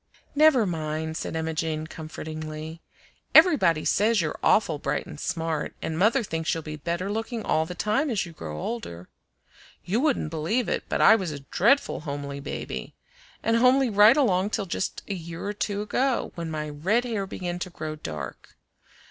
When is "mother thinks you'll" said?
5.95-6.63